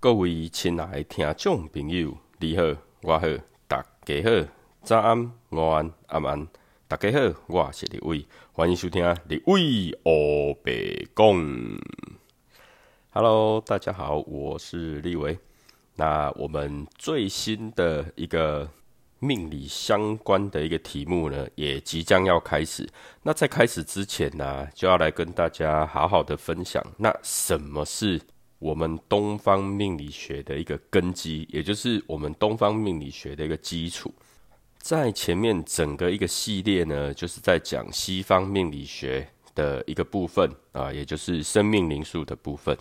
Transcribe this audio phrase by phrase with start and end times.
[0.00, 2.62] 各位亲爱的听众朋友，你好，
[3.02, 3.26] 我好，
[3.66, 4.48] 大家好，
[4.84, 6.48] 早安、午安、晚安，
[6.86, 10.72] 大家好，我是李伟，欢迎收听李伟欧白
[11.16, 11.80] 讲。
[13.10, 15.36] Hello，大家好，我是李伟。
[15.96, 18.70] 那我们最新的一个
[19.18, 22.88] 命理相关的一个题目呢，也即将要开始。
[23.24, 28.20] 那在开始之前呢，就要来跟大家好好的分享，那什么是？
[28.58, 34.12] 我们东方命理学的一个根基，也就是我们东方命理学的一个基础，
[34.78, 42.76] 在前面整个一个系列呢，就是在讲西方命理学的一个部分啊，也就是生命灵数的部分。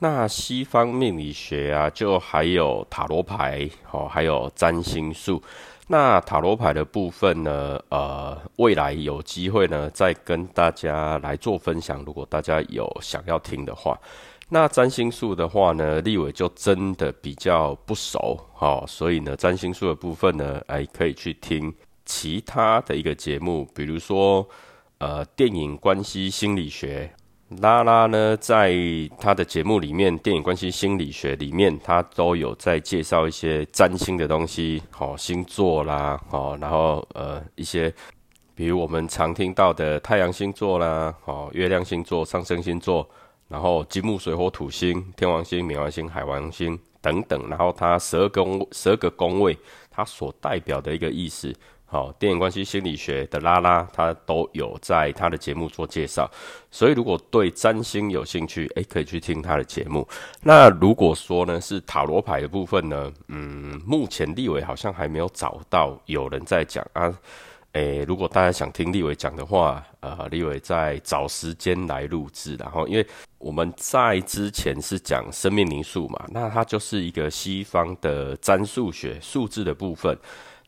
[0.00, 5.42] 那西方命理学啊，就还有塔罗牌哦，还有占星术。
[5.86, 12.04] 那塔罗牌的部分呢，呃，未来有机会呢，再跟大家来做分享。
[12.04, 13.98] 如果大家有想要听的话。
[14.52, 21.72] 那占星术的话呢，立伟就真的比较不熟，哈，所以呢，占星术的部分呢，哎，可以去听
[22.04, 24.44] 其他的一个节目，比如说，
[24.98, 27.08] 呃，电影关系心理学，
[27.60, 28.74] 拉拉呢，在
[29.20, 37.94] 他的节目里面，电影关系心理学里面，他都有在介绍一些占星的东西，好，星座啦，好，然后呃，一些，
[38.56, 43.08] 比如我们常听到的太阳星座啦，好，月亮星座、上升星座。
[43.50, 49.58] 然后金木水火土星、天王星、冥王星、海王星等等，然后它十二宫、十二个宫位，
[49.90, 51.52] 它所代表的一个意思，
[51.84, 56.30] 好，电影关系心理学的拉拉，它都有在他的节目做介绍。
[56.70, 60.06] 所以如果对占星有兴趣，诶，可以去听他的节目。
[60.40, 67.12] 那如果说呢是塔罗牌的部分呢，嗯，目前立伟好像还没有找到有人在讲啊。
[67.74, 72.56] 诶，如果大家想听立伟讲的话，呃，立伟在找时间来录制。
[72.56, 73.06] 然后，因为
[73.38, 80.18] 我们在之前是讲生命灵数嘛，那它就是一个西方的占数学数字的部分。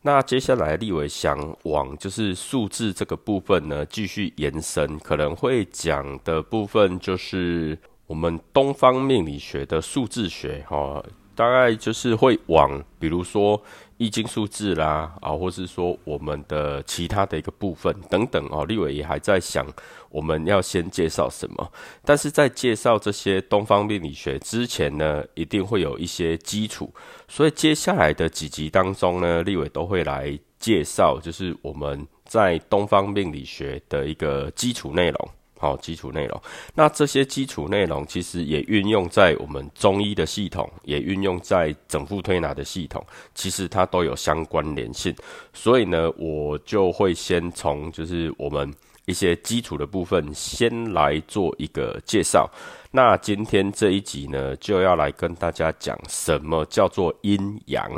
[0.01, 11.03] 那接下来立伟想往就是数字这个部分呢继续延伸，可能会讲的部分就是我们东方命理学的数字学，哈，
[11.35, 13.61] 大概就是会往比如说。
[14.03, 19.65] 易经数字啦，啊，或是说我们的其他的一个部分等等哦，立伟也还在想
[20.09, 21.71] 我们要先介绍什么。
[22.03, 26.93] 但是在介绍这些东方命理学之前呢，一定会有一些基础，
[27.29, 35.29] 所以接下来的几集当中呢，立伟都会来介绍，就是我们在东方命理学的一个基础内容。
[35.63, 36.41] 好，基础内容。
[36.75, 43.01] 那这些基础内容其实也运用在我们中医的系统，也运用在整副推拿的系统，
[43.33, 45.15] 其实它都有相关联性。
[45.53, 48.69] 所以呢，我就会先从就是我们
[49.05, 52.45] 一些基础的部分先来做一个介绍。
[52.91, 57.89] 那今天这一集呢，就要来跟大家讲什么叫做阴阳。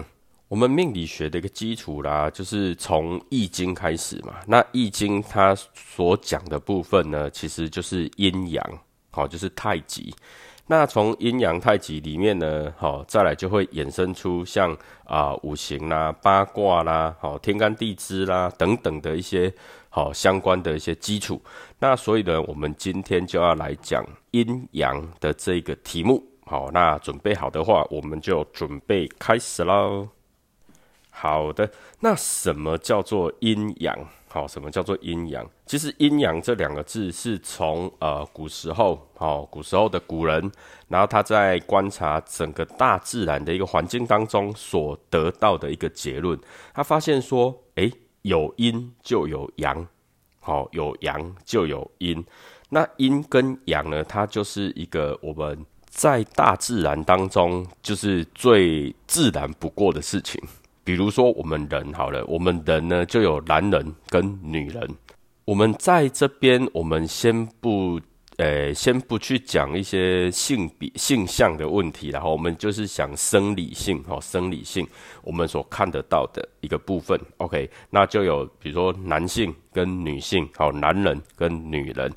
[0.48, 4.36] 我们命理学的一个基础啦，就是从易经开始嘛。
[4.46, 8.64] 那易经它所讲的部分呢，其实就是阴阳，
[9.10, 10.14] 好，就是太极。
[10.68, 19.52] 那从阴阳太极里面呢，好，再来就会衍生出像啊五行啦、八卦啦、好天干地支啦等等的一些
[19.90, 21.42] 好相关的一些基础。
[21.80, 26.24] 那所以呢，我们今天就要来讲阴阳的这个题目。
[26.46, 30.08] 好，那准备好的话，我们就准备开始喽。
[31.18, 31.72] 好的，
[32.02, 33.98] 那什么叫做阴阳？
[34.28, 35.50] 好，什么叫做阴阳？
[35.66, 40.52] 其实阴阳这两个字是从呃古时候，好古时候的古人，
[40.90, 46.38] 然后他在观察整个大自然的一个环境当中所得到的一个结论。
[46.74, 47.90] 他发现说，诶，
[48.24, 49.88] 有阴就有阳，
[50.42, 52.24] 好，有阳就有阴。
[52.68, 60.44] 那阴跟阳呢，它就是一个我们在大自然当中就是最自然不过的事情。
[60.86, 64.88] 比如说，我们人好了，我们人呢就有男人跟女人。
[65.44, 68.00] 我们在这边，我们先不，
[68.38, 74.88] 呃，先不去讲一些性比性向的问题，然后我们就是想生理性，哦，生理性，
[75.24, 77.20] 我们所看得到的一个部分。
[77.38, 82.12] OK，那就有比如说男性跟女性，好，男人跟女人。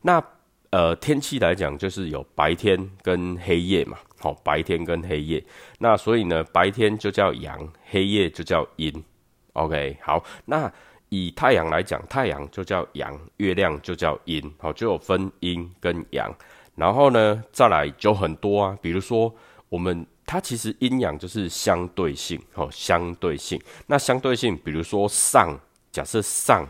[0.00, 0.22] 那
[0.70, 3.96] 呃，天气来讲，就是有白天跟黑夜嘛。
[4.24, 5.44] 好，白天跟黑夜，
[5.78, 9.04] 那所以呢，白天就叫阳，黑夜就叫阴。
[9.52, 10.72] OK，好，那
[11.10, 14.42] 以太阳来讲，太阳就叫阳，月亮就叫阴。
[14.56, 16.34] 好，就有分阴跟阳。
[16.74, 19.30] 然后呢，再来就很多啊，比如说
[19.68, 23.60] 我们它其实阴阳就是相对性，好，相对性。
[23.86, 25.54] 那相对性，比如说上，
[25.92, 26.66] 假设上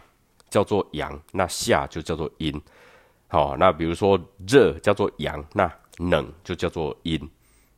[0.50, 2.60] 叫做阳，那下就叫做阴。
[3.28, 7.30] 好，那比如说热叫做阳，那冷就叫做阴。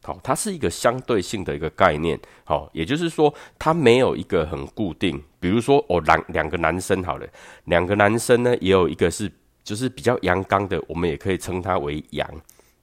[0.07, 5.21] 好，它是一个相对性的一个概念，好，也就是说，它没有一个很固定。
[5.41, 7.27] 比如说，哦，两两个男生好了，
[7.65, 9.29] 两个男生呢，也有一个是
[9.65, 12.25] 就是比较阳刚的，我们也可以称它为阳；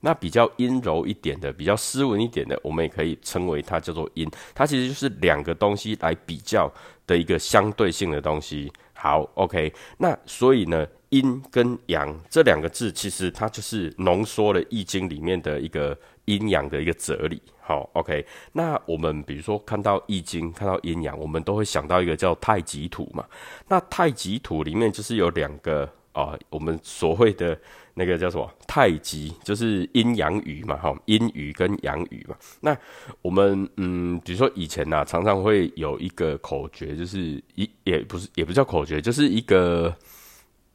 [0.01, 4.29] 那比较阴柔一点的，比较斯文一点的，我们也可以称为它叫做阴。
[4.53, 6.69] 它其实就是两个东西来比较
[7.07, 8.69] 的一个相对性的东西。
[8.91, 10.85] 好，OK，那所以呢？
[11.13, 17.41] 阴跟阳这两个字，其实它就是浓缩了《易经》里面的一个阴阳的一个哲理。
[17.59, 18.25] 好，OK。
[18.51, 23.25] 那我们比如说看到《易经》，看到阴阳，我们都会想到一个叫太极图嘛。
[23.67, 27.57] 那太极图里面就是有两个啊，我们所谓的
[27.93, 32.35] 那个叫什么太极，就是阴阳鱼嘛，哈，阴鱼跟阳鱼嘛。
[32.59, 32.77] 那
[33.21, 39.95] 我们嗯，比如说以前呐，常常会有一个口诀，就是一也不是也不叫口诀，就是一个。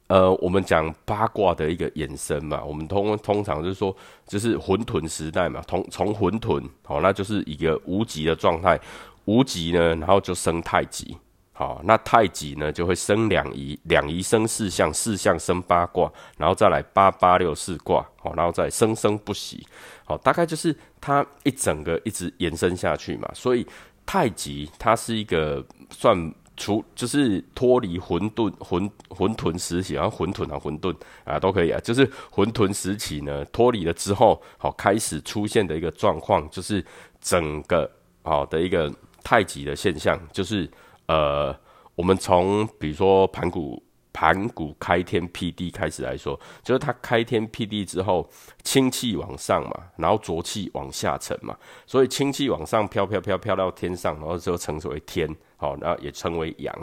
[0.09, 3.95] 呃，我们讲八卦的一个衍生嘛，我们通通常就是说，
[4.25, 8.79] 就是混沌时代嘛，从从混沌，好，那就是一个无极的状态，
[9.25, 11.15] 无极呢，然后就生太极，
[11.53, 19.63] 好，那太极呢就会生两仪，两仪生四象，四象生八卦，然后再来八八六四卦，好，然后再生生不息，
[20.05, 23.63] 好，大概就是它一整个一直延伸下去嘛，所以
[24.07, 26.33] 太极它是一个算。
[26.59, 36.85] 除就是脱离混沌混混沌时期，然后混沌啊混沌啊都可以啊，就是混沌时期呢脱离了之后，好开始出现的一个状况，就是
[37.19, 37.89] 整个
[38.21, 40.69] 好的一个太极的现象，就是
[41.07, 41.57] 呃，
[41.95, 43.81] 我们从比如说盘古。
[44.11, 48.27] 盘古开天辟地开始来说，就是他开天辟地之后，
[48.63, 56.75] 氢气往上嘛，然后浊气往下沉嘛，所以氢气往上飘飘飘飘到天上，然后就称之为天，好，然后也称为阳。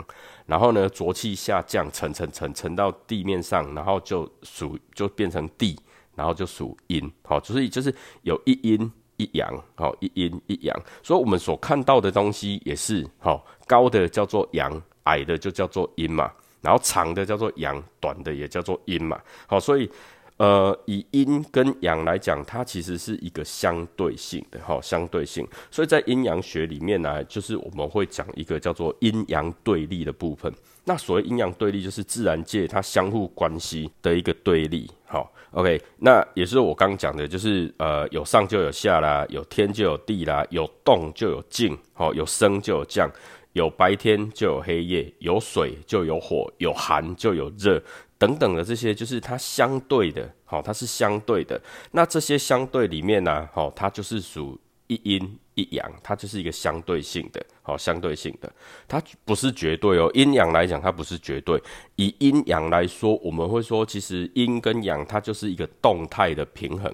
[0.45, 5.77] 然后呢，浊气下降，沉沉沉沉到地面上，然后就属就变成地，
[6.15, 10.81] 然后就属阴，好，所以就是有一阴一阳，好，一阴一阳。
[11.03, 16.31] 所以我们所看到的东西也是，好，高的叫做阳，矮的就叫做阴嘛。
[16.67, 19.17] 然后长的叫做阳，短的也叫做阴嘛。
[19.45, 19.89] 好，所以
[20.35, 25.47] 呃，以阴跟阳来讲，它其实是一个相对性的，哈，相对性。
[25.71, 30.53] 所以在阴阳学里面呢，就是我们会讲一个叫做阴阳对立的部分。
[30.83, 34.91] 那所谓阴阳对立，就是自然界它相互关系的一个对立。
[35.05, 43.09] 好，OK，那也是我刚讲的，就是呃，有上就有下啦，有天就有地啦，有动就有静，好，有升就有降。
[43.57, 47.81] 有白天就有黑夜，有水就有火，有寒就有热，
[48.15, 51.59] 等等的这些就是它相对的，好，它是相对的。
[51.91, 58.47] 那这些相对里面呢，好，它就是属一阴一阳，它就是一个相对性的，好，相对性的，
[58.87, 60.09] 它不是绝对哦。
[60.13, 61.59] 阴阳来讲，它不是绝对。
[61.95, 66.93] 以阴阳来说，我们会说，其实阴跟阳它就是一个动态的平衡。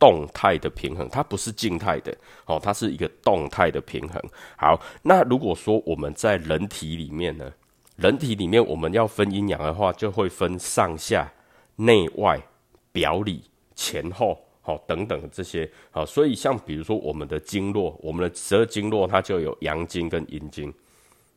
[0.00, 2.16] 动态的平衡，它不是静态的，
[2.46, 4.20] 哦，它是一个动态的平衡。
[4.56, 7.52] 好，那如果说我们在人体里面呢，
[7.96, 11.30] 人体里面我们要分阴阳的话，就会分上下、
[11.76, 12.40] 内外、
[12.90, 13.42] 表里、
[13.74, 15.70] 前后，好，等等这些。
[15.90, 20.72] 好，所以像比如说我们的经络，我们的十二经络它就有阳经跟阴经，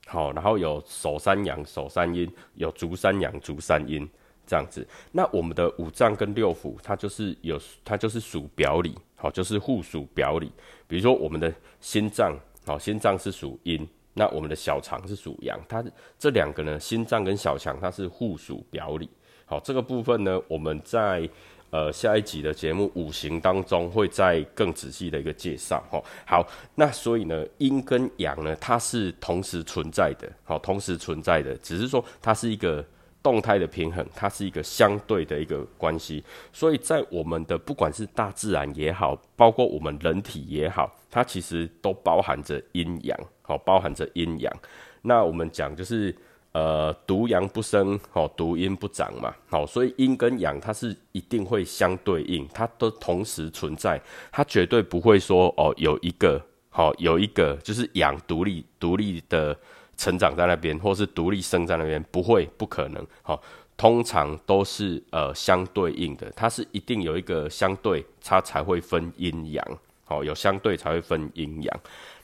[0.07, 4.09] 好，然后有手三阳、手三阴，有足三阳、足三阴。
[4.45, 10.51] 这样子，那我们的五脏跟六腑，它就是有，它就是属表里，好，就是互属表里。
[10.85, 15.83] 比如说我们的心脏，好，心脏是属阴，那我们的小肠是属阳，它
[16.19, 19.09] 这两个呢，心脏跟小肠它是互属表里。
[19.45, 21.27] 好，这个部分呢，我们在
[21.69, 25.81] 呃下一集的节目五行当中会再更仔细的一个介绍。
[25.89, 32.85] 哈，好，那所以呢，阴跟阳呢，它是同时存在的，好，同时存在的，只是说它是一个。
[33.23, 44.53] 动态的平衡，它是一个相对的一个关系，所以在我们的不管是大自然也好，包括我们人体也好，它其实都包含着阴阳，好，包含着阴阳。
[45.01, 46.13] 那我们讲就是
[46.51, 53.99] 呃，独阳不生，好，独阴不长嘛，好，所以阴跟阳它是一定会相对应，它都同时存在，
[54.33, 56.39] 它绝对不会说哦，有一个
[56.69, 59.57] 好，有一个就是阳独立独立的。
[59.97, 63.05] 成长在那边，或是独立生在那边，不会，不可能。
[63.21, 63.41] 好，
[63.77, 69.65] 通常都是呃相对应的，它是一定有一个相对，它才会分阴阳。
[70.05, 71.79] 好，有相对才会分阴阳。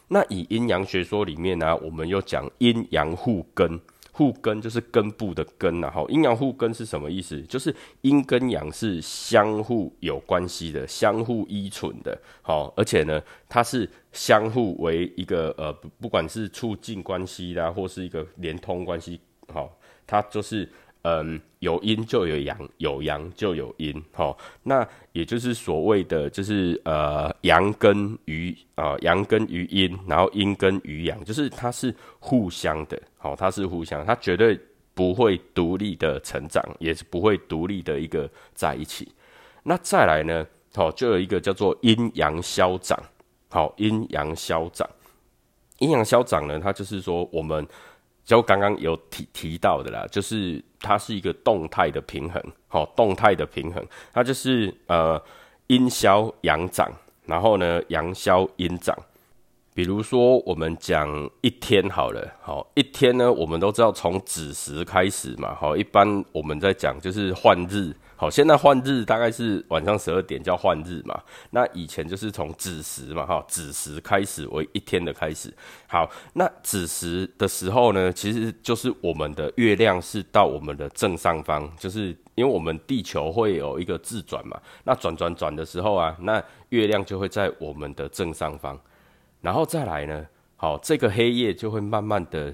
[0.10, 3.80] 那以阴阳学说里面呢，我们又讲阴阳互根。
[4.20, 7.42] 互根就是根部的根然后，阴阳互根是什么意思？
[7.44, 15.72] 就是阴跟阳是相互有关系的，相互依存的，好，而且呢，它是相互为一个呃，
[16.02, 19.22] 不管是促进关系啦，或是一个连通关系，
[19.54, 20.70] 好，它就是
[21.04, 24.36] 嗯，有阴就有阳，有阳就有阴，哈。
[24.64, 34.60] 那也就是所谓的，就是呃，阳根于啊，阳根于阴，然后阴根于阳，就是它是互相的，好，它是互相，它绝对
[34.94, 39.10] 不会独立的成长，也是不会独立的一个在一起。
[39.64, 43.02] 那再来呢，好，就有一个叫做阴阳消长，
[43.48, 44.86] 好，阴阳消长，
[45.78, 47.66] 阴阳消长呢，它就是说我们。
[48.30, 53.84] 就刚刚有提提到的啦，就是它是一个动态的平衡，好，动态的平衡，
[54.14, 55.20] 它就是呃
[55.66, 56.88] 阴消阳长，
[57.26, 58.96] 然后呢阳消阴长。
[59.80, 61.08] 比如说我们讲
[61.40, 67.96] 一天好了，好一天呢，我们都知道从子时开始嘛，好，一般我们在讲就是换日。
[68.18, 71.18] 好，现在换日大概是晚上十二点叫换日嘛。
[71.52, 75.50] 那以前就是从子时嘛，哈，子时开始为一天的开始。
[75.88, 84.60] 好，那子时的时候呢，其实就是我们的月亮是到我们的正上方，就是因为我们地球会有一个自转嘛。
[84.84, 88.78] 那转转转的时候啊，那月亮就会在我们的正上方。
[89.42, 92.54] 然后再来呢，好，这个黑夜就会慢慢的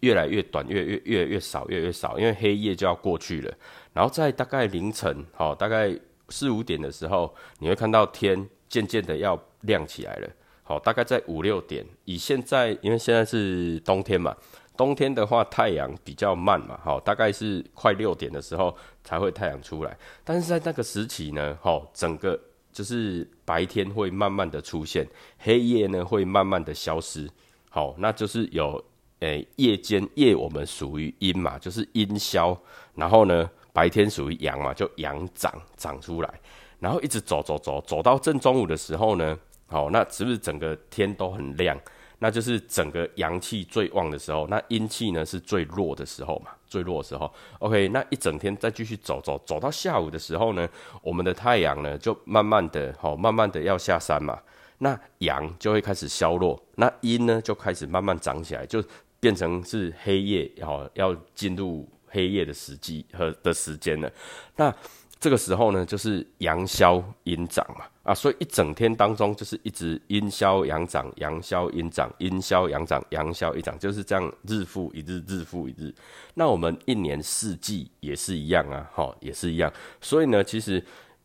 [0.00, 3.54] 越来越短，越越越来越少，越来越少，因为黑夜就要过去了。
[3.92, 5.96] 然后在大概凌晨，好，大概
[6.28, 10.28] 四五点的时候，你会看到天渐渐的要亮起来了。
[10.62, 14.34] 好，大概在五六点，以现在，因为现在是冬天嘛，
[14.76, 18.74] 冬天的话太阳比较慢嘛，好，大概是快六点的时候
[19.04, 19.96] 才会太阳出来。
[20.24, 22.40] 但是在那个时期呢，好，整个
[22.74, 27.26] 就是白天会慢慢的出现，黑夜呢会慢慢的消失。
[27.70, 28.84] 好，那就是有，
[29.20, 32.54] 诶，夜间夜我们属于阴嘛，就是阴消，
[32.94, 33.48] 然后呢。
[33.74, 36.40] 白天属于阳嘛，就阳长长出来，
[36.78, 41.76] 然后一直走走走走到正中午的时候呢，好，那是不是整个天都很亮？
[42.20, 47.32] 那就是整个阳气最旺的时候，那阴气呢是最弱的时候嘛，最弱的时候。
[47.60, 50.68] OK，那一整天再继续走走走到下午的时候呢，
[51.02, 54.36] 我们的太阳呢就慢慢的好，慢慢的要下山嘛，
[54.78, 58.82] 那阳就会开始消弱，那阴呢就开始慢慢长起来，就
[59.20, 61.88] 变成是黑夜，好要进入。
[62.16, 64.08] 黑夜的时机和的时间了，
[64.54, 64.72] 那
[65.18, 75.92] 这个时候呢，就是阳消阴长嘛，啊，所以一整天当中就是一直阴消阳长，阳消阴长，阴消阳长，阳消一长，就是这样日复一日，日复一日。
[76.34, 79.72] 那我们一年四季也是一样啊，哈，也是一样。
[80.00, 80.80] 所以呢，其实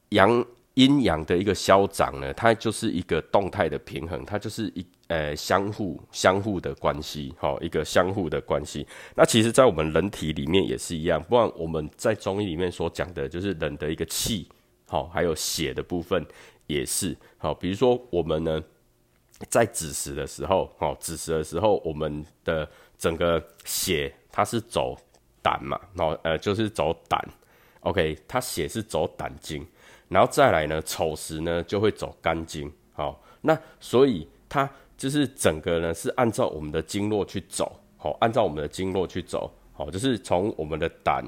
[0.09, 0.43] 阳。
[0.75, 8.87] 阴阳的一个消长呢，它就是一个动态的平衡，它就是一呃相互相互的关系，好一个相互的关系。
[9.13, 14.47] 那其实，在我们人体里面也是一样，不然我们在中医里面所讲的，就是人的一个气，
[14.87, 16.25] 好还有血的部分
[16.69, 17.53] 也是好。
[17.53, 18.63] 比如说我们呢，
[19.49, 24.95] 在子时的时候，好子时的时候，我们的整个血它是走
[25.41, 27.19] 胆嘛，然后呃就是走胆
[27.81, 29.65] ，OK，它血是走胆经。
[30.07, 41.23] 然后再来呢，丑时呢就会走肝经，好，那所以它就是整个呢是按照我们的经络去走，好，按照我们的经络去走，好，就是从我们的胆，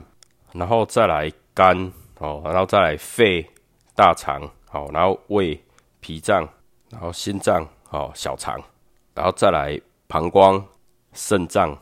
[0.54, 3.46] 然后再来肝，好，然后再来肺、
[3.96, 5.62] 大肠，好，然后胃、
[6.00, 6.48] 脾脏，
[6.90, 8.58] 然后心脏，好，小肠，
[9.14, 10.66] 然后再来膀胱、
[11.12, 11.78] 肾脏，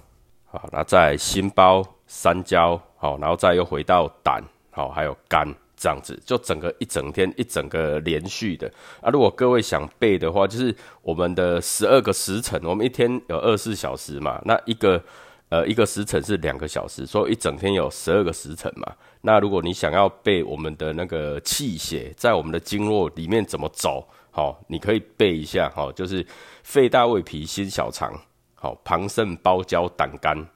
[0.48, 5.48] 好，然后再心包、三焦，好，然后再又回到胆，好，还有肝。
[5.82, 8.70] 这样子就整个一整天一整个连续的
[9.00, 9.10] 啊！
[9.10, 15.02] 如果各位想背的话，就是我们的十二个时辰，我们一天有二十四小时嘛，那一个
[15.50, 18.92] 呃一个时辰是两个小时，所以一整天有十二个时辰嘛。
[19.22, 26.26] 那如果你想要背我们的那个气血在我们的经络里面怎么走，好，你可以背一下，好，就是
[26.64, 28.14] 肺大胃脾心小肠，
[28.56, 30.48] 好，膀肾包胶胆肝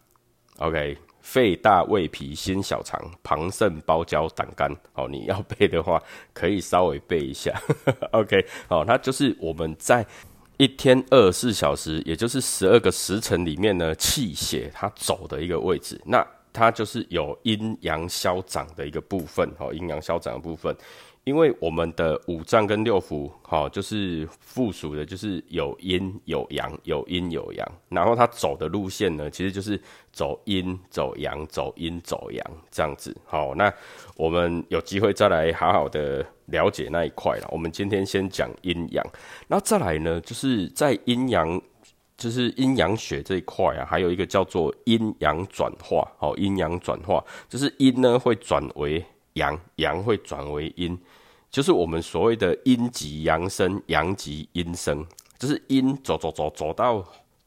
[0.58, 0.98] ，OK。
[1.24, 5.98] 肺大胃脾心小肠膀肾包胶胆肝，哦，你要背的话
[6.34, 7.58] 可以稍微背一下。
[8.12, 10.06] OK，好，那就是我们在
[10.58, 20.76] 一天二十四小时，也就是十二个时辰里面呢，气血它走的一个位置，那它就是有阴阳消长的一个部分，哦，阴阳消长的部分。
[21.26, 27.72] 因为我们的五脏跟六腑，哈，就是附属的，就是有阴有阳，有阴有阳。
[27.88, 33.16] 然后它走的路线呢，其实就是走阴走阳，走阴走阳这样子。
[33.26, 33.74] 好，那
[34.18, 37.48] 我们有机会再来好好的了解那一块了。
[37.52, 39.02] 我们今天先讲阴阳，
[39.48, 41.62] 然后再来呢，就是在阴阳，
[42.18, 46.06] 就是阴阳学这一块啊，还有一个叫做阴阳转化。
[46.18, 49.02] 好，阴阳转化就是阴呢会转为
[49.36, 51.00] 阳，阳会转为阴。
[51.54, 55.06] 就是我们所谓的阴极阳生，阳极阴生，
[55.38, 57.06] 就是阴走走走走到，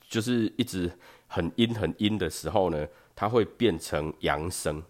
[0.08, 0.88] 就是一直
[1.26, 2.86] 很阴很阴的时候呢，
[3.16, 4.80] 它会变成阳生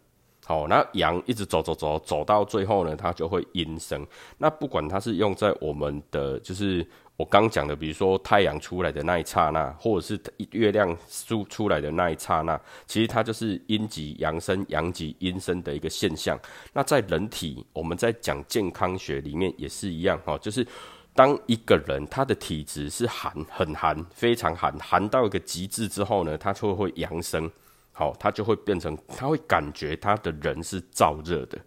[0.45, 4.07] 好，那阳一直走走走走到最后呢，它就会阴生。
[4.37, 10.21] 那不管它是用在我们的，就是我刚讲的，比如说太阳出来的那一刹那，或者是
[10.51, 16.39] 月亮出出来的那一刹那，其实它就是阴极阳生、阳极阴生的一个现象。
[16.73, 20.67] 那在人体，我们在讲健康学里面也是一样，哈，就是
[21.15, 27.51] 当一个人他的体质是寒、很寒、非常寒，寒到一个极致之后呢，他就会阳生。
[27.99, 31.59] 好，他就会变成，他会感觉他的人是燥热的，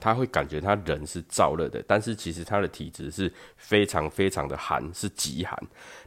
[0.00, 5.56] 他会感觉他人是燥热的，但是其实他的体质是非常非常的寒，是极寒。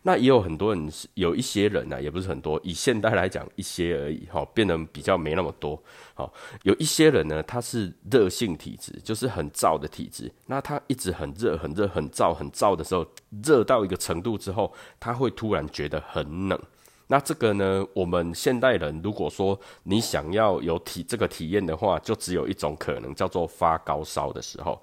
[0.01, 5.81] 那也有很多人，有一些人呢，也不是很多，以现代来讲一些而已，哈，变得比较没那么多。
[6.15, 6.33] 好，
[6.63, 10.31] 有一些人呢，他是热性体质，就是很燥的体质。
[10.47, 13.05] 那他一直很热、很热、很燥、很燥的时候，
[13.43, 16.59] 热到一个程度之后，他会突然觉得很冷。
[17.07, 17.85] 那这个呢？
[17.93, 24.81] 我们现代人如果说你想要有体这个体验的话，就只有一种可能，叫做发高烧的时候。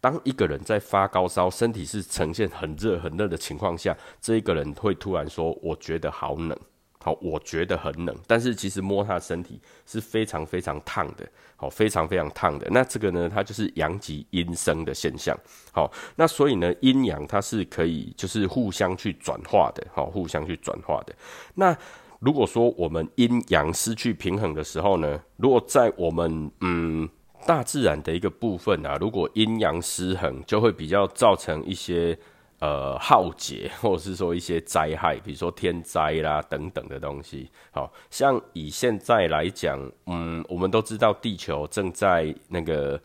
[0.00, 6.58] 当一个人在发高烧，身体是呈现很热很热的情况下，这一个人会突然说：“我觉得好冷。”
[7.02, 12.68] 好，我觉得很冷，但是其实摸他的身体是非常非常烫的，好，非常非常烫的。
[12.70, 15.36] 那这个呢，它就是阳极阴生的现象。
[15.72, 21.12] 好，那所以呢，阴阳它是可以就是互相去转化的，好，互相去转化的。
[21.56, 21.76] 那
[22.20, 27.08] 如果说我们阴阳失去平衡的时候呢，如果在我们嗯
[27.44, 32.16] 大自然的一个部分啊，如果阴阳失衡，就会比较造成一些。
[32.62, 37.50] 呃，浩劫，或者是说一些灾害，比如说天灾啦等等的东西。
[37.72, 39.76] 好像以现在来讲，
[40.06, 43.00] 嗯，我们都知道地球正在那个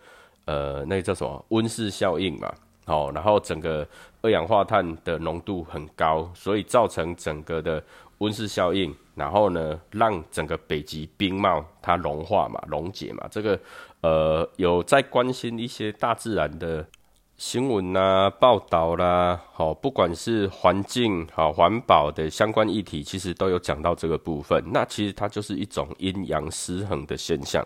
[0.46, 2.54] 呃，那个叫什么温室效应嘛。
[2.86, 3.88] 好，然后整个
[4.22, 7.84] 二氧化碳的浓度很高，所以造成整个的
[8.20, 13.28] 温室效应，然后呢，让整个北极冰帽它融化嘛，溶解嘛。
[13.32, 13.60] 这个
[14.02, 16.86] 呃，有在关心一些大自然的。
[17.38, 24.60] 新闻啦、报道啦，好，不管是环境好、环保的相关议题，其实都有讲到这个部分。
[24.74, 27.64] 那其实它就是一种阴阳失衡的现象。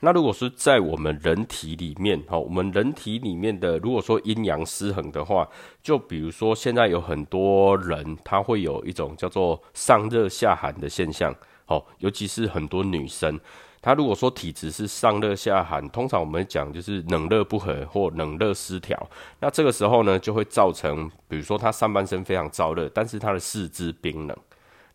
[0.00, 5.48] 那如果是在我们人体里面，好，我们人体里面的，如果说阴阳失衡的话，
[5.82, 11.34] 就比如说现在有很多人，他会有一种叫做上热下寒的现象，
[11.64, 13.40] 好，尤其是很多女生。
[13.84, 18.98] 他如果说体质是上热下寒，通常我们讲就是冷热不和或冷热失调。
[19.40, 24.34] 那这个时候呢，就会造成，比如说他上半身非常燥热，但是他的四肢冰冷。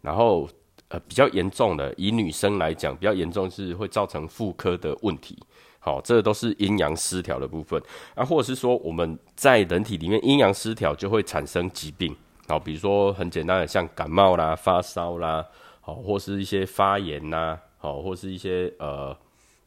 [0.02, 0.50] 然后，
[0.88, 5.38] 呃，比较严重的，以女生来讲，比较严重是会造成妇科的问题。
[5.78, 7.80] 好，这都是阴阳失调的部分。
[8.16, 12.16] 啊，或者是说我们在人体里面阴阳失调就会产生疾病。
[12.48, 15.46] 好，比如说很简单的像感冒啦、发烧啦，
[15.80, 17.60] 好，或是一些发炎呐。
[17.80, 19.16] 好，或是一些呃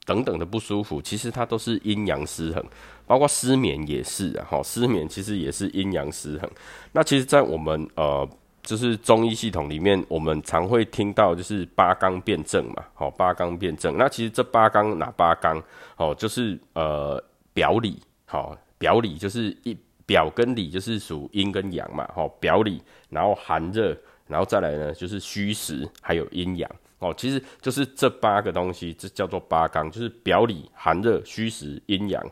[0.05, 2.65] 等等的不舒服，其实它都是阴阳失衡，
[3.07, 4.47] 包括失眠也是啊。
[4.49, 6.51] 好，失眠其实也是阴阳失衡。
[6.93, 8.29] 那其实，在我们呃
[8.63, 12.85] 就是中医系统里面，我们常会听到就是八纲辩证嘛。
[12.95, 13.97] 好，八纲辩证。
[13.97, 15.61] 那其实这八纲哪八纲？
[15.97, 17.23] 哦，就是呃
[17.55, 18.01] 表里。
[18.25, 22.09] 好，表里就是一表跟里就是属阴跟阳嘛。
[22.15, 23.97] 好，表里，然后寒热，
[24.27, 26.71] 然后再来呢就是虚实，还有阴阳。
[27.03, 32.25] 哦，其实就是这八个东西，这叫做八纲，就是表里、寒热、虚实、阴阳，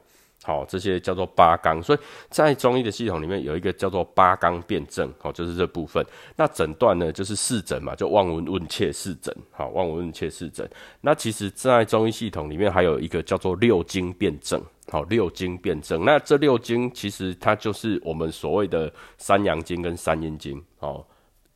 [0.45, 1.83] 好，这些叫做八纲。
[1.83, 6.07] 所以在中医的系统里面有一个叫做八纲辩证，好，就是这部分。
[6.37, 10.71] 那诊断呢，就是视诊嘛，就望闻问切视诊，好，望闻问切视诊。
[11.01, 16.05] 那其实，在中医系统里面还有一个叫做六经辩证，好，六经辩证。
[16.05, 21.05] 那这六经其实它就是我们所谓的三阳经跟三阴经，哦，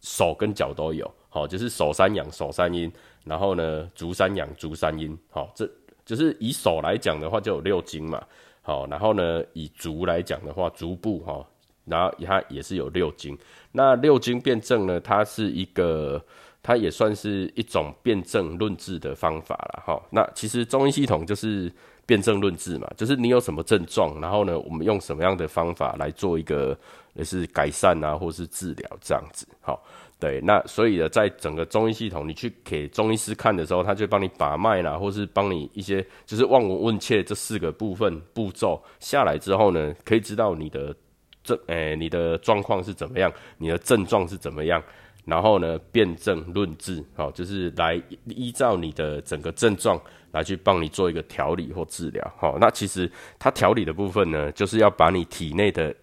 [0.00, 1.08] 手跟脚都有。
[1.34, 2.88] 好，就是手三阳手三阴，
[3.24, 5.18] 然后呢，足三阳足三阴。
[5.28, 5.68] 好，这
[6.04, 8.24] 就是以手来讲的话，就有六经嘛。
[8.62, 11.44] 好，然后呢，以足来讲的话，足部哈，
[11.86, 13.36] 然后它也是有六经。
[13.72, 16.24] 那六经辩证呢，它是一个，
[16.62, 19.82] 它也算是一种辩证论治的方法了。
[19.84, 21.68] 哈，那其实中医系统就是
[22.06, 26.78] 辩证论治嘛，就是你有什么症状，然后呢，我们用什么样的方法来做一个
[27.14, 29.48] 也是改善啊，或是治疗这样子。
[29.60, 29.82] 好。
[30.24, 40.96] 对，那所以呢，在整个中医系统，你去给中医师看的时候，他就帮你把脉啦，或是帮你一些就是望闻问切这四个部分步骤下来之后呢，可以知道你的
[41.42, 44.82] 症，诶，你的状况是怎么样，你的症状是怎么样，
[45.26, 55.94] 然后呢，辨证论治，好，就是来依照你的整个症状来去帮你做一个调理或治疗，好，那其实它调理的部分呢，就是要把你体内的，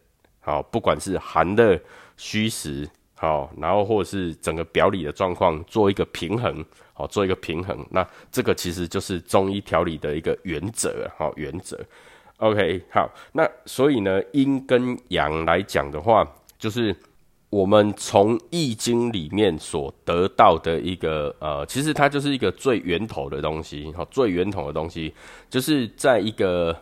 [0.41, 1.79] 好，不管是寒热
[2.17, 2.88] 虚实。
[3.21, 7.77] 好，然后或者是整个表里的状况做一个平衡，好，做一个平衡。
[7.91, 11.79] 那这个其实就是中医调理的一个原则，好，原则。
[12.38, 16.95] OK，好，那所以呢，阴跟阳来讲的话，就是
[17.51, 25.13] 我们从易经里面所得到的一个呃，其实它就是一个最源头的东西，好，最源头的东西，
[25.47, 26.75] 就是在一个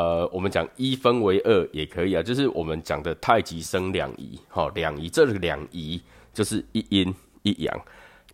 [0.00, 6.00] 呃，我们讲一分为二也可以啊，就是我们讲的太极生两仪，好，两仪，这两仪
[6.32, 7.80] 就是一阴一阳。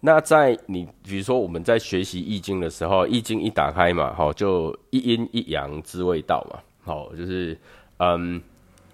[0.01, 6.61] 那在你比如说我们在学习易经的时候，易经一打开嘛，好，就一阴一阳之谓道嘛。
[6.85, 7.59] 好，就是
[7.97, 8.41] 嗯，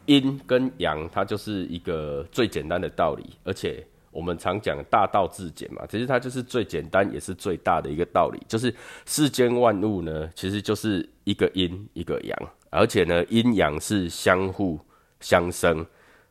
[0.06, 12.38] 阴跟阳，它就是一个最简单的道理，而且我们常讲大道至简嘛，其实它就是最简单也是最大的一个道理，就是世间万物呢，其实就是一个阴一个阳，
[12.72, 14.78] 而且呢，阴阳是相互
[15.20, 15.86] 相生，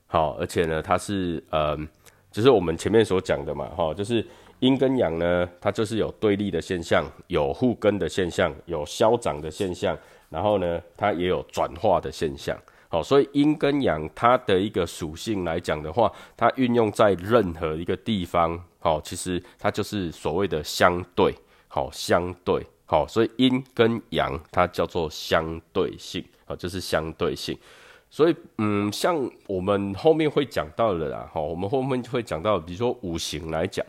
[0.08, 1.88] 好，而且呢，它是嗯，
[2.32, 4.26] 就是我们前面所讲的嘛，哈，就是
[4.60, 9.98] 阴跟阳呢，它就是有对立的现象，有互根的现象，有消长的现象。
[10.30, 21.36] 然后呢，它也有转化的现象，好，所以阴跟阳它的一个属性来讲的话，它运用在任何一个地方，好，其实它就是所谓的相对，
[21.68, 27.58] 好，相对，好，所以阴跟阳它叫做相对性，好，就是相对性。
[28.10, 33.86] 所以，嗯，像我们后面会讲到的啦，好，我们后面会讲到，比如说五行来讲，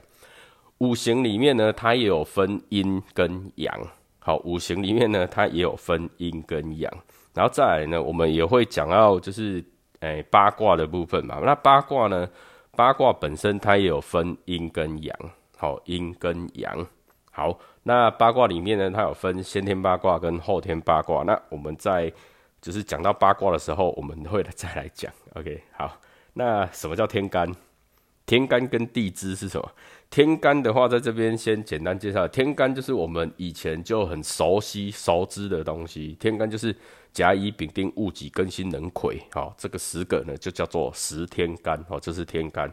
[0.79, 3.77] 五行里面呢，它也有分阴跟阳。
[4.21, 6.89] 好，五行里面呢，它也有分阴跟阳，
[7.35, 9.65] 然后再来呢，我们也会讲到就是
[9.99, 11.41] 诶八卦的部分嘛。
[11.45, 12.31] 那八卦呢，
[12.77, 15.13] 八卦本身它也有分阴跟阳。
[15.57, 16.87] 好，阴跟阳。
[17.33, 21.23] 好，那八卦里面呢，它有分先天八卦跟后天八卦。
[21.25, 22.13] 那我们在
[22.61, 25.13] 就是讲到八卦的时候，我们会再来讲。
[25.35, 25.99] OK，好，
[26.35, 27.53] 那什么叫天干？
[28.25, 29.73] 天干跟地支是什么？
[30.09, 32.29] 天干的话，在这边先简单介绍。
[32.29, 36.17] 天干就是我们以前就很熟悉、熟知的东西。
[36.21, 36.75] 天干就是
[37.13, 42.73] 甲乙丙丁戊己庚辛壬癸，好，这个十个呢就叫做十天干，哦，这是天干。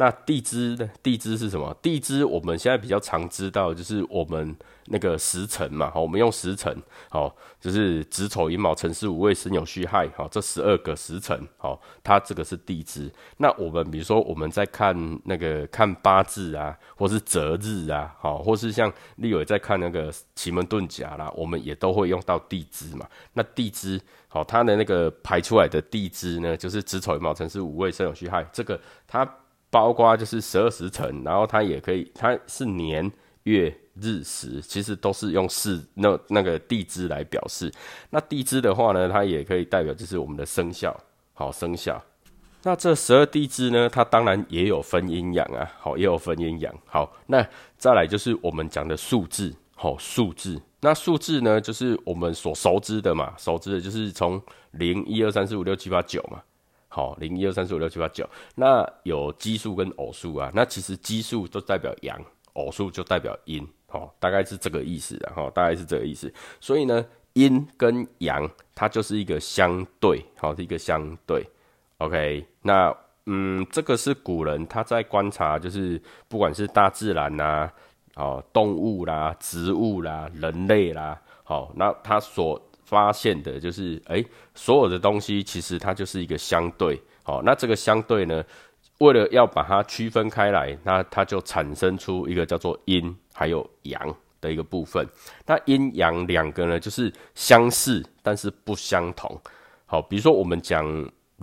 [0.00, 0.88] 那地支呢？
[1.02, 1.76] 地支是什么？
[1.82, 5.90] 地支我们现在比较常知道，就是我们那个时辰嘛。
[5.90, 6.72] 好，我们用时辰，
[7.08, 13.10] 好，就是子丑寅卯辰巳午未申酉戌亥，好，这十二个时辰，好，它这个是地支。
[13.38, 23.04] 那我们比如说我们在看那个看八字啊，或是择日啊，好，或是像立伟在看那个奇门遁甲啦，我们也都会用到地支嘛。
[23.32, 29.28] 那地支，好，它的那个排出来的地支呢，就是子丑寅卯辰巳午未申酉戌亥，这个它。
[29.70, 33.10] 包括就是十二时辰，然后它也可以，它是年
[33.42, 37.72] 月日时，其实都是用四那那个地支来表示。
[38.10, 40.98] 那地支的话呢，它也可以代表就是我们的生肖，
[41.34, 42.02] 好生肖。
[42.62, 46.74] 那这十二地支呢，它当然也有分阴阳啊，好也有分阴阳。
[46.86, 50.60] 好，那再来就是我们讲的数字，好数字。
[50.80, 54.40] 那数字呢，就是我们所熟知的嘛，熟知的就是从
[54.72, 56.42] 零一二三四五六七八九嘛。
[56.88, 60.50] 好，零一二三四五六七八九，那有奇数跟偶数啊。
[60.54, 62.18] 那其实奇数就代表阳，
[62.54, 66.32] 偶数就代表阴，好，大概是这个意思的哈，大概是这个意思。
[66.60, 71.46] 所以呢，阴跟阳它就是一个相对，好，是一个相对。
[71.98, 72.96] OK，那
[73.26, 77.70] 嗯，这个是古人他在观察，就是不管是大自然呐，
[78.14, 84.24] 哦，动物啦、植物啦、人类啦，好，那他所发现的就是，哎，
[84.54, 88.42] 所有的东西其实它就是一个相对，好，那这个相对呢，
[89.00, 95.06] 为了要把它区分开来，那它就产生出一个叫做阴还有阳的一个部分。
[95.44, 99.38] 那阴阳两个呢，就是相似但是不相同。
[99.84, 100.82] 好，比如说我们讲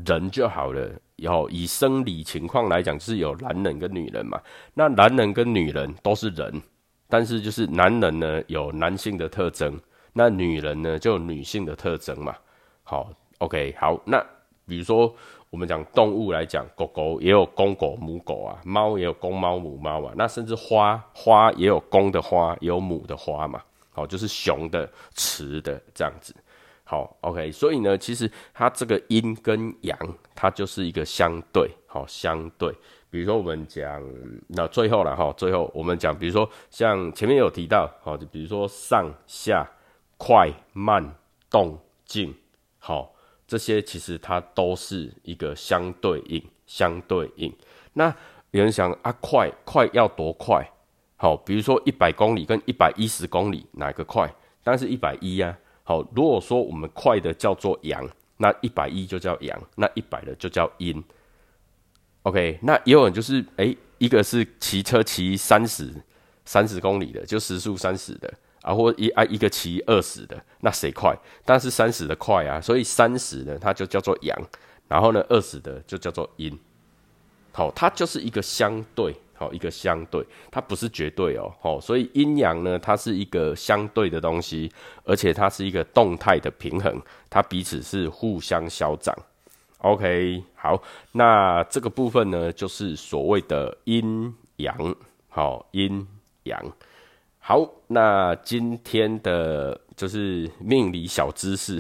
[0.04, 4.42] 人就好了，然后以生理情况来讲，就是有男人跟女人嘛。
[4.74, 6.60] 那男人跟女人都是人，
[7.08, 9.80] 但是就是男人呢有男性的特征。
[10.18, 12.34] 那女人呢，就有女性的特征嘛。
[12.84, 14.00] 好，OK，好。
[14.06, 14.26] 那
[14.66, 15.14] 比如说，
[15.50, 20.14] 我们讲动物来讲，狗狗也有公狗、母狗啊，猫也有公猫、母猫啊。
[20.16, 23.62] 那甚至花花也有公的花，也有母的花嘛。
[23.92, 26.34] 好，就是雄的、雌的这样子。
[26.86, 27.52] 好，OK。
[27.52, 29.98] 所以呢，其实它这个阴跟阳，
[30.34, 31.70] 它就是一个相对。
[31.88, 32.74] 好，相对。
[33.10, 34.02] 比如说我们讲，
[34.48, 39.70] 那最后了哈，最后我们讲，比如说像前面有提到，好，就比如说上下。
[40.18, 41.16] 快慢
[41.50, 42.34] 动静，
[42.80, 43.14] 好，
[43.48, 47.54] 这些其实它都是一个相对应，相对应。
[47.94, 48.16] 那
[48.52, 50.66] 有人想啊，快快要多快？
[51.18, 54.28] 好，比如说一百公里跟一百一十公里，哪个快？
[54.64, 55.58] 当然是一百一呀。
[55.84, 61.04] 好，如果说我们快的叫做阳，那一百一就叫阳，那一百的就叫阴。
[62.24, 65.94] OK，那也有人就是诶，一个是骑车骑三十
[66.44, 68.34] 三十公里的，就时速三十的
[68.66, 71.16] 啊，或一啊一个骑二十的，那谁快？
[71.46, 74.36] 但是三十的快啊，所以三十呢，它就叫做阳，
[74.88, 76.60] 然后呢二十的就叫做阴。
[77.52, 81.54] 好，它就是一个相对，好一个相对，它不是绝对哦。
[81.62, 84.72] 好，所以阴阳呢，它是一个相对的东西，
[85.04, 87.00] 而且它是一个动态的平衡，
[87.30, 89.16] 它彼此是互相消长。
[89.78, 94.96] OK，好，那这个部分呢，就是所谓的阴阳，
[95.30, 96.08] 好阴
[96.46, 96.60] 阳。
[97.48, 99.80] 好，那今天的。
[99.96, 101.80] 就是命理小知识，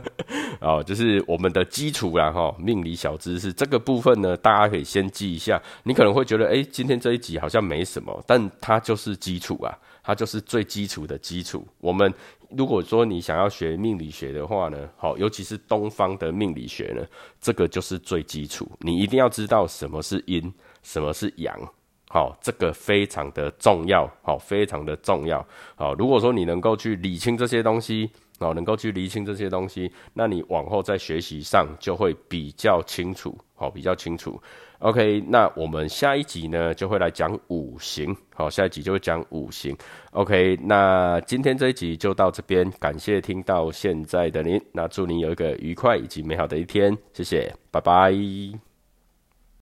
[0.62, 2.56] 哦，就是我们的基础啦哈。
[2.58, 5.60] 命理小知识这个部分呢，大家可以先记一下。
[5.82, 11.68] 你可能会觉得，哎，今天这一集好像没什么，但它就是基础啊，它就是最基础的基础。
[11.80, 12.10] 我们
[12.48, 17.04] 如果说你想要学命理学的话呢，好，尤其是东方的命理学呢，
[17.42, 18.66] 这个就是最基础。
[18.78, 20.50] 你一定要知道什么是阴，
[20.82, 21.54] 什么是阳。
[22.12, 25.46] 好，这个非常的重要，好，非常的重要，
[25.76, 25.94] 好。
[25.94, 34.42] 如果说你能够去理清这些东西，哦，能够去理清这些东西，那你往后在学习上就会比较清楚，好，比较清楚。
[34.80, 39.76] OK，那我们下一集呢就会来讲五行，好，下一集就会讲五行。
[40.10, 48.69] OK，那今天这一集就到这边，感谢听到现在的您，那祝您有一个愉快以及美好的一天，谢谢，拜拜。